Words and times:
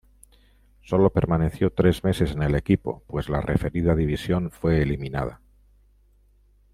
Sólo 0.81 1.11
permaneció 1.11 1.71
tres 1.71 2.03
meses 2.03 2.31
en 2.31 2.41
el 2.41 2.55
equipo, 2.55 3.03
pues 3.05 3.29
la 3.29 3.39
referida 3.39 3.93
división 3.93 4.49
fue 4.49 4.81
eliminada. 4.81 5.41